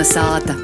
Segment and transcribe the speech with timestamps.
[0.00, 0.54] Kalna sāta.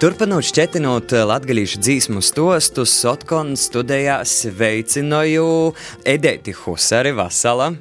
[0.00, 5.44] Turpinot šķetinot latgadījušu dzīsmu stostus, Sotkons studijā sveicināju
[6.08, 7.74] Edēti Husari Vasala.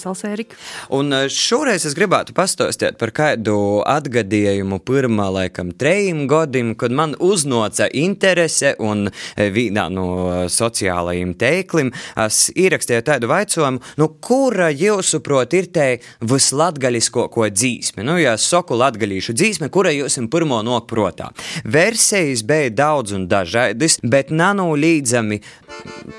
[0.00, 0.56] Salsērika.
[0.94, 3.56] Un eh, šoreiz es gribētu pastāstīt par kādu
[3.88, 10.08] atgadījumu pirmā, laikam, trejiem gadiem, kad man uznāca interese un eh, vienā no
[10.52, 11.92] sociālajiem teikliem
[12.24, 15.86] es ierakstīju tādu jautājumu, nu, kura jūsuprāt ir te
[16.20, 18.04] vislatgaļisko ko dzīsme?
[18.06, 21.30] Nu, ja saku latgaļīšu dzīsme, kura jūs ir pirmo nokprotā?
[21.64, 25.40] Versijas bija daudz un dažādas, bet nanolīdzami,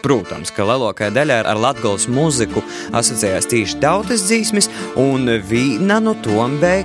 [0.03, 2.63] protams, ka lielākajā daļā ar latgals muziku
[2.95, 6.83] asociējās tīši tieši tautas dzīsmes, un vīna no tombē.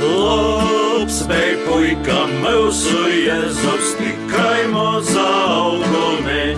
[0.00, 6.54] Labs bija puika, mūsu jēzus tikai mazā augumē.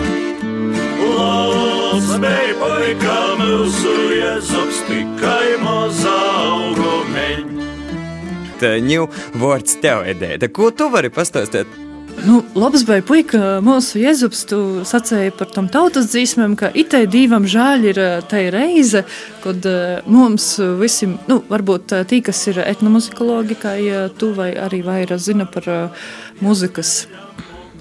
[1.17, 7.29] Labs bija puika, mūsu jēzus tikai mazā augumē.
[8.61, 10.49] Ņū vārds tev, Edēta.
[10.49, 11.86] Ko tu vari pastāstīt?
[12.25, 17.45] Nu, labs bija puika, mūsu jēzus, tu sacēji par tam tautas dzīsmēm, ka itē divam
[17.45, 17.99] žēl ir
[18.31, 19.03] tai reize,
[19.43, 19.67] kad
[20.09, 20.49] mums
[20.81, 23.77] visiem, nu, varbūt tī, kas ir etnomuzikologi, kā
[24.17, 25.69] tu vai arī vairāk zina par
[26.41, 27.03] muzikas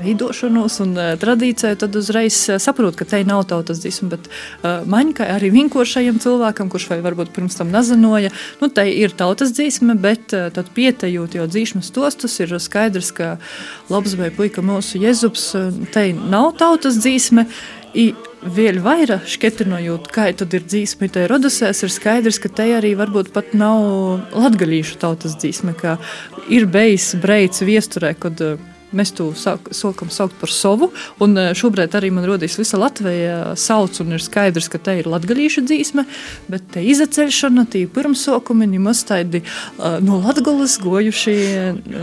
[0.00, 4.10] veidošanos un uh, tradīciju, tad uzreiz uh, saprotu, ka te nav tautas dziesma.
[4.16, 9.14] Bet uh, man, kā arī vinkošajam cilvēkam, kurš varbūt pirms tam nezināja, nu, te ir
[9.16, 13.36] tautas dziesma, bet uh, tad pietejot jau dzīsmas tostus, ir skaidrs, ka
[13.92, 17.48] labs vai puika mūsu jezups, uh, te nav tautas dziesma.
[17.96, 18.10] I
[18.52, 23.32] vēl vairāk šķietinojot, kā tad ir dzīsme, tai radusēs, ir skaidrs, ka te arī varbūt
[23.34, 25.96] pat nav latgalīšu tautas dzīsme, ka
[26.52, 28.60] ir bijis breids viesturē, kad uh,
[28.96, 34.16] Mēs to sākam saukt par savu, e, šobrīd arī man rodas visa Latvija sauc, un
[34.16, 36.06] ir skaidrs, ka te ir latgalīša dzīsme,
[36.52, 41.36] bet te izaceļšana, tī pirmsokumi, nemaz tādi uh, no latgalas gojuši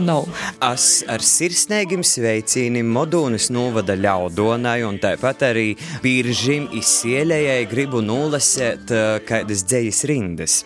[0.06, 0.28] nav.
[0.70, 5.70] Es ar sirsnīgiem sveicīniem Modūnas novada ļaudonai, un tāpat arī
[6.03, 10.62] biržim izsielējai gribu nolasēt uh, kādas dzējas rindas.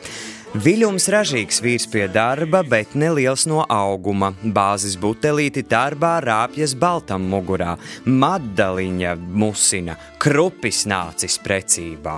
[0.58, 4.32] Viļņums ražīgs vīrs pie darba, bet neliels no auguma.
[4.42, 7.76] Bāzes butelīti darbā rāpjas baltam mugurā,
[8.08, 12.18] madaliņa musina, krupis nācis precībā.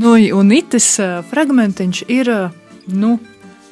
[0.00, 0.88] Nu, un itis
[1.28, 2.32] fragmentiņš ir,
[2.96, 3.16] nu,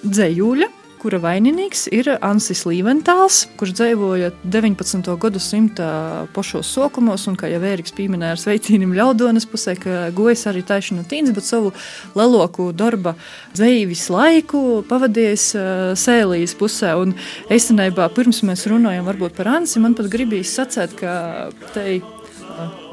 [0.05, 0.74] dzējūļa
[1.05, 5.11] kura vaininieks ir Ansis Līventāls, kurš dzīvoja 19.
[5.21, 5.89] gadsimta
[6.33, 11.05] pašos sokumos, un, kā jau Vēriks pieminēja, ar sveicīnim ļaudonas pusē, ka gojas arī taisnu
[11.11, 11.75] tīns, bet savu
[12.17, 13.19] leloku darba
[13.53, 15.47] dzīves laiku pavadījis
[16.01, 16.97] sēlijas pusē.
[17.03, 17.13] Un
[17.53, 21.19] īstenībā, pirms mēs runājam varbūt par Ansi, man pat gribīs sacēt, ka
[21.77, 22.01] te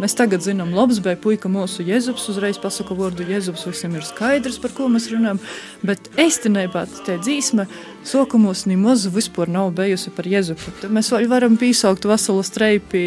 [0.01, 4.57] Mēs tagad zinām, labs bija puika mūsu jēzus, uzreiz pasaka vārdu jēzus, visiem ir skaidrs,
[4.61, 5.41] par ko mēs runājam,
[5.85, 7.67] bet īstenībā tā dzīsme
[8.07, 10.73] sokumos nemaz vispār nav bijusi par jēzupu.
[10.93, 13.03] Mēs varam piesaukt veselu streipi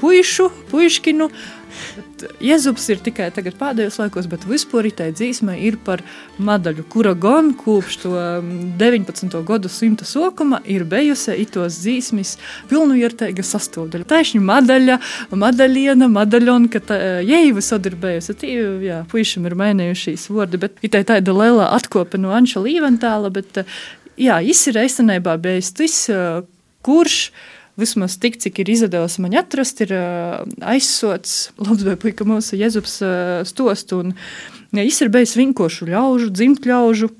[0.00, 1.30] puišu, puiškinu,
[2.40, 6.02] Jēzus ir tikai tagad pēdējos laikos, bet vispār tā dzīsme ir par
[6.40, 8.12] medaļu, kura gan kopš to
[8.80, 9.36] 19.
[9.48, 12.34] gadsimta sākuma ir bijusi itos dzīsmes
[12.70, 14.08] pilnvērtīga sastāvdaļa.
[14.10, 14.98] Taisni medaļa,
[15.32, 18.36] medaļiena, medaļona, ka jēja visur ir bijusi.
[18.40, 18.52] Tī,
[18.84, 23.64] jā, puišam ir mainījušies vārdi, bet tā ir tāda liela atkope no Anša Līventāla, bet
[24.18, 25.96] jā, viņš ir eisenībā bijis tas,
[26.86, 27.18] kurš
[27.80, 29.94] vismaz tik, cik ir izdevies man atrast, ir
[30.60, 33.00] aizsots Latvijas puika mūsu Jēzus
[33.48, 34.02] stostu.
[34.04, 34.14] Un,
[34.72, 37.10] ja, viņš ir bijis vinkošu ļaužu, dzimt ļaužu.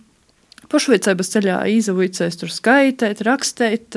[0.70, 3.96] Pašveicības ceļā izvaicājis tur skaitīt, rakstīt,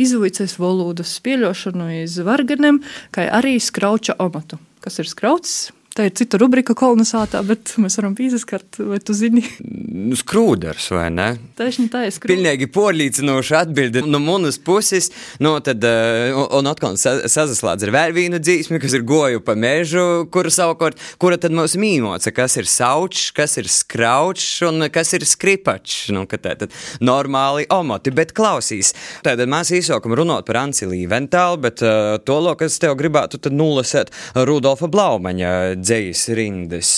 [0.00, 2.80] izvaicājis valodas spieļošanu iz varganiem,
[3.12, 4.56] kā arī skrauča amatu.
[4.80, 5.66] Kas ir skrauts?
[5.94, 9.44] Tā ir cita rubrika kolonizētā, bet mēs varam pīzaskart, vai tu zini?
[9.62, 11.26] Nu, skrūders, vai ne?
[11.54, 12.32] Tieši tā ir skrūders.
[12.32, 15.12] Pilnīgi porlīcinoša atbilde no manas puses.
[15.38, 20.24] No, tad, uh, un atkal sazaslādz ar vēl vienu dzīsmi, kas ir goju pa mežu,
[20.34, 25.28] kura savukārt, kura tad mums mīmoca, kas ir saučs, kas ir skraučs un kas ir
[25.30, 26.10] skripačs.
[26.10, 26.74] Nu, ka tā tad
[27.06, 28.90] normāli omoti, bet klausīs.
[29.22, 33.54] Tātad mēs īsākam runāt par Anci Līventālu, bet uh, to, lo, kas tev gribētu tad
[33.54, 34.10] nulasēt
[34.42, 35.54] Rudolfa Blaumaņa
[35.84, 36.90] dzējas rindas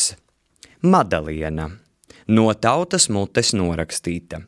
[0.87, 1.67] Madaliena
[2.31, 4.41] no tautas mutes norakstīta.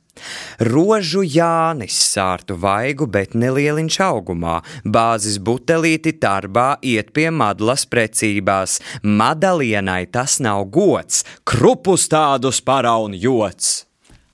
[0.67, 8.79] Rožu Jānis sārtu vaigu, bet nelieliņš augumā, bāzes butelīti tarbā iet pie madlas precībās.
[9.03, 13.85] Madalienai tas nav gods, krupus tādus paraun jots.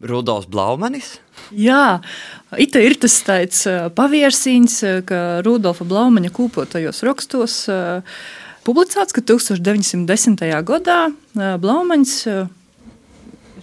[0.05, 1.19] Rudolfs Blaumanis?
[1.53, 2.01] Jā,
[2.61, 3.65] Ita ir tas tāds
[3.97, 4.79] paviersīns,
[5.09, 7.57] ka Rudolfa Blaumaņa kūpotajos rakstos
[8.67, 10.45] publicēts, ka 1910.
[10.65, 11.01] gadā
[11.35, 12.19] Blaumaņs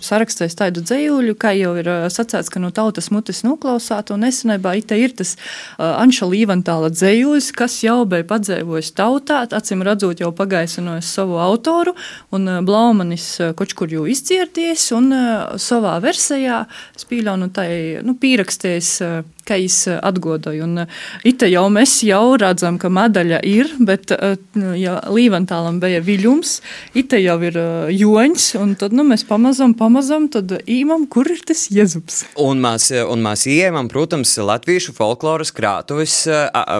[0.05, 4.75] sarakstījis tādu dzējuļu, kā jau ir uh, sacēts, ka no tautas mutes noklausāt, un nesenībā
[4.79, 11.13] ir tas uh, Anša Līvantāla dzējuļs, kas jau bija padzēvojis tautā, acīm redzot jau pagaisinojis
[11.17, 11.95] savu autoru,
[12.33, 16.63] un uh, Blaumanis uh, kaut kur jau izdzirdies, un uh, savā versijā
[17.01, 17.69] spīļaunu tai,
[18.05, 19.21] nu, pīrakstējis uh,
[19.51, 20.63] ka es eh, atgodoju.
[20.63, 20.87] Un eh,
[21.27, 24.35] ite jau mēs jau redzam, ka medaļa ir, bet eh,
[24.79, 26.61] ja Līventālam bija viļums,
[26.97, 27.55] ite jau ir
[27.91, 32.23] joņš, un tad nu, mēs pamazam, pamazam, tad īmam, kur ir tas jezups.
[32.39, 36.27] Un mēs, un mēs ieejam, protams, latviešu folkloras krātuves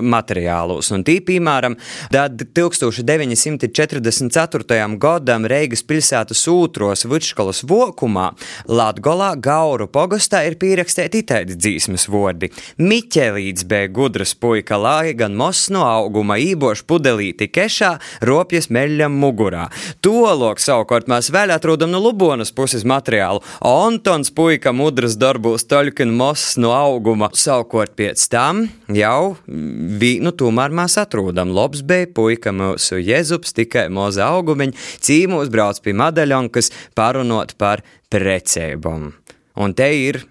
[0.06, 0.91] materiālus.
[0.95, 1.75] Un tī, piemēram,
[2.12, 4.97] 1944.
[5.01, 8.27] gadam Reigas pilsētas ūtros Vitškolas vokumā
[8.69, 12.51] Latgolā Gauru pogastā ir pierakstīti itāļu dzīsmes vordi.
[12.81, 17.92] Miķelīts bija gudrs puika, lai gan mos no auguma īboši pudelīti kešā,
[18.28, 19.68] ropjas meļam mugurā.
[20.06, 23.44] Tolok savukārt mēs vēl atrodam no Lubonas puses materiālu.
[23.68, 27.31] Antons puika mudras darbos toļkin mos no auguma.
[27.38, 31.54] Savukārt pēc tam jau vīnu tomēr mēs atrodam.
[31.56, 39.14] Lobs bija puika mūsu jezups tikai moza augumiņa, cīmūs brauc pie madaļonkas parunot par precējumu.
[39.62, 40.22] Un te ir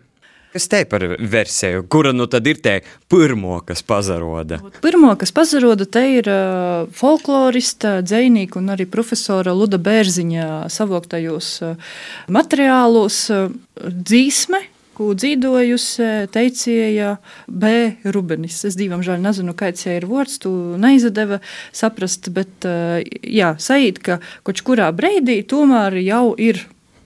[0.50, 4.58] Kas te par versiju, kura nu tad ir te pirmo, kas pazaroda?
[4.82, 6.31] Pirmo, kas pazaroda, te ir
[6.99, 11.52] folklorista, dzējnīka un arī profesora Luda Bērziņa savoktajos
[12.35, 13.23] materiālos
[13.79, 14.64] dzīsme,
[15.00, 17.14] dzīvojusi teicēja
[17.49, 17.70] B.
[18.12, 18.58] Rubenis.
[18.69, 20.50] Es divam žēl nezinu, kāds ir vārds, tu
[20.82, 21.38] neizadeva
[21.73, 22.67] saprast, bet
[23.23, 26.61] jā, sajūt, ka kaut kurā brīdī tomēr jau ir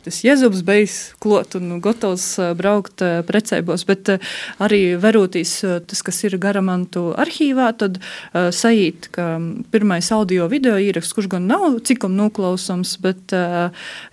[0.05, 2.27] tas jēzus bijis klot un gatavs
[2.59, 4.15] braukt precēbos, bet
[4.63, 5.57] arī verotīs
[5.89, 8.01] tas, kas ir garamantu arhīvā, tad
[8.35, 9.29] sajūt, ka
[9.75, 13.35] pirmais audio video ieraksts, kurš gan nav cikam noklausams, bet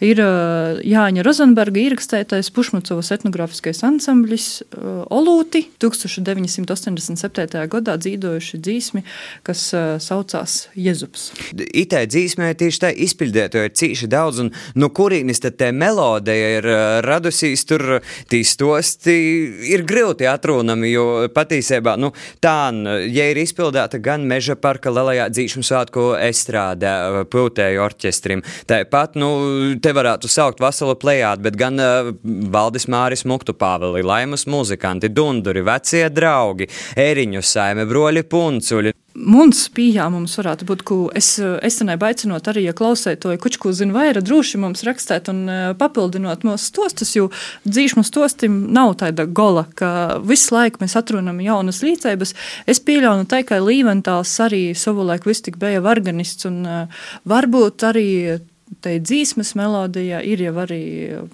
[0.04, 4.48] ir Jāņa Rozenberga ierakstētais Pušmacovas etnogrāfiskais ansamblis
[5.12, 7.66] Olūti 1987.
[7.72, 9.04] gadā dzīvojuši dzīsmi,
[9.48, 9.68] kas
[10.04, 11.32] saucās Jezups.
[11.56, 16.68] Itē dzīsmē tieši tā izpildēto ir cīši daudz, un no kurīnis tad te melodija ir
[16.70, 18.00] uh, radusies, tur
[18.32, 19.16] tī stosti
[19.72, 22.12] ir grūti atrunami, jo patiesībā, nu,
[22.44, 22.56] tā,
[23.10, 29.32] ja ir izpildēta gan Meža parka lielajā dzīšanu svētku estrādē, uh, pūtēju orķestrim, tāpat, nu,
[29.82, 32.14] te varētu saukt veselu plējātu, bet gan uh,
[32.54, 36.70] Valdis Māris Muktu Pāveli, Laimas muzikanti, Dunduri, vecie draugi,
[37.00, 39.01] Ēriņu saime, broļi Puncuļi.
[39.12, 43.96] Mums pieņēmums varētu būt, ka es esenēju aicinot arī, ja klausēt to, ja kučku zina
[43.98, 47.28] vairāk, droši mums rakstēt un e, papildinot mūsu stostus, jo
[47.68, 52.34] dzīšmu stostim nav tāda gola, ka visu laiku mēs atrunam jaunas līdzības.
[52.72, 56.80] Es pieļauju tā, ka Līventāls arī savulaik viss tik bija organists un e,
[57.28, 58.08] varbūt arī
[58.82, 60.82] tai dzīsmas melodijā ir jau arī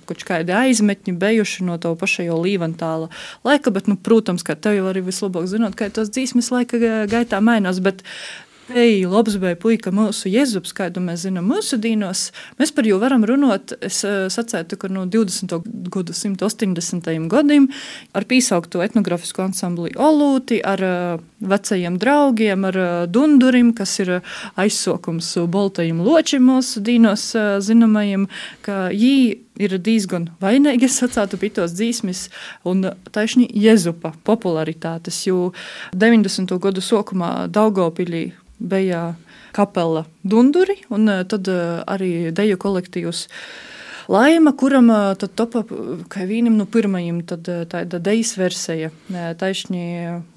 [0.10, 3.10] kaut kādi aizmetņi bijuši no to paša jau līventāla
[3.48, 6.80] laika, bet, nu, protams, ka tev jau arī vislabāk zinot, kā tos dzīsmas laika
[7.10, 8.04] gaitā mainās, bet
[8.76, 12.26] Ej, labs bija puika mūsu jēzus, kādu mēs zinām mūsu dīnos.
[12.60, 13.72] Mēs par viņu varam runāt.
[13.80, 15.54] Es uh, sacētu, ka no 20.
[15.94, 17.08] gadsimta 80.
[17.32, 17.70] gadiem
[18.12, 24.12] ar pīsaukto etnogrāfisku ansambli Olūti, ar uh, vecajiem draugiem, ar uh, Dundurim, kas ir
[24.60, 27.30] aizsokums boltajiem ločiem mūsu dīnos
[27.64, 28.26] zināmajiem,
[28.68, 32.26] ka jī ir diezgan vainīgi, es sacītu, pitos dzīsmis
[32.68, 32.84] un
[33.16, 35.54] taisni Jezupa popularitātes, jo
[35.96, 36.52] 90.
[36.68, 38.26] gadu sākumā Daugopilī
[38.58, 39.16] bija
[39.52, 43.28] kapela Dunduri, un eh, tad eh, arī deju kolektīvs
[44.08, 44.88] Laima, kuram
[45.20, 45.66] tad topa
[46.08, 48.88] kā vienam no pirmajiem, tad tāda dejas versija,
[49.36, 49.82] taisni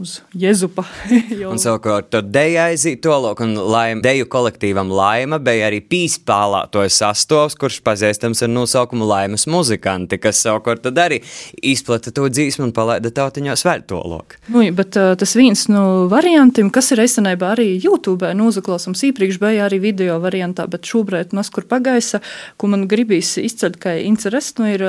[0.02, 0.82] uz Jezupa.
[1.50, 7.54] un savukārt tad deja aiziet tolok, un laima, deju kolektīvam Laima bija arī pīspālātojas sastovs,
[7.60, 11.20] kurš pazīstams ar nosaukumu Laimas muzikanti, kas savukārt tad arī
[11.62, 14.34] izplata to dzīsmu un palaida tautiņos vēl tolok.
[14.50, 19.78] Nu, bet tas viens no variantiem, kas ir esenībā arī YouTube nozaklausams, iepriekš bija arī
[19.86, 22.18] video variantā, bet šobrīd nas kur pagaisa,
[22.58, 24.84] ko man gribīs izcelt izceļ, ka interesi nu, ir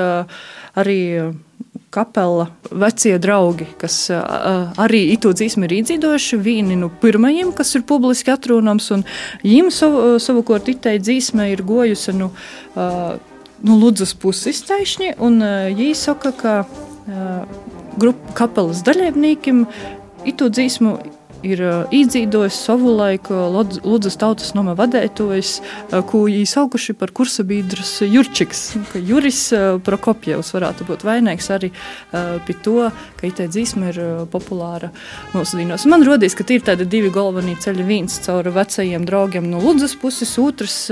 [0.78, 1.00] arī
[1.92, 4.08] kapela vecie draugi, kas
[4.80, 6.38] arī itu dzīsmi ir iedzīvojuši.
[6.40, 9.04] Viņi nu pirmajiem, kas ir publiski atrunams, un
[9.44, 12.30] viņiem savu, savukārt itei dzīsme ir gojusi nu,
[13.62, 16.54] nu Ludzas puses taisni, un viņi saka, ka
[18.00, 19.66] grupu kapelas dalībniekiem
[20.24, 20.96] itu dzīsmu
[21.46, 21.62] ir
[21.94, 23.36] izdzīvojis savu laiku
[23.82, 25.52] Ludzas tautas nama vadētojs,
[26.08, 28.62] ko īsaukuši par kursabīdrus Jurčiks.
[28.94, 29.40] Juris
[29.84, 31.72] Prokopjevs varētu būt vainīgs arī
[32.46, 34.00] pie to, ka itē dzīsma ir
[34.32, 34.92] populāra
[35.34, 35.86] mūsu dīnos.
[35.90, 37.86] Man rodīs, ka ir tādi divi galvenie ceļi.
[37.86, 40.86] Viens caur vecajiem draugiem no Ludzas puses, otrs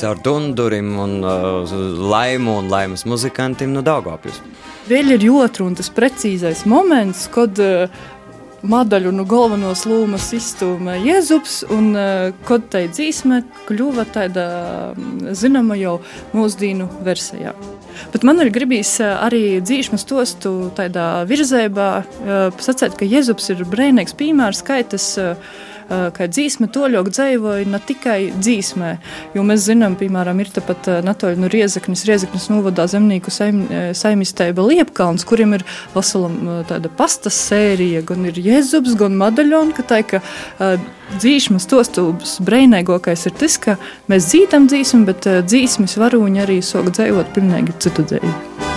[0.00, 1.18] caur Dundurim un
[2.10, 4.42] Laimu un Laimas muzikantiem no Daugavpils.
[4.88, 7.90] Vēl ir otrs un tas precīzais moments, kad uh,
[8.66, 14.46] Madaļu no galvenos lūmas izstūma Jēzus, un uh, kad tai dzīsme kļuva tāda
[15.30, 15.98] zināma jau
[16.34, 17.52] mūsdienu versijā.
[18.10, 24.18] Bet man ir gribījis arī dzīsmas tostu tādā virzībā, uh, sacēt, ka Jēzus ir brīnīgs
[24.18, 25.38] piemērs, kā tas uh,
[25.88, 28.90] ka dzīsme toļok dzīvoja ne tikai dzīsmē,
[29.36, 33.64] jo mēs zinām, piemēram, ir tepat Natoļa no Riezaknis, Riezaknis novadā zemnieku saim,
[33.96, 36.30] saimisteiba Liepkalns, kuriem ir vesela
[36.68, 40.22] tāda pastas sērija, gan ir Jēzubs, gan Madaļon, ka tā, ka
[41.16, 43.78] dzīsmas tostūbs breinīgākais ir tas, ka
[44.12, 48.67] mēs dzītam dzīsmu, bet dzīsmis varoņi arī sok dzīvot pilnīgi citu dzīvi.